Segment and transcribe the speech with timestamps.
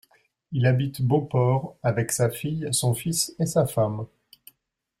[0.51, 4.07] Il habite Beauport avec sa fille, son fils et sa femme.